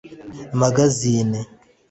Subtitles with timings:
[0.59, 1.39] Magazine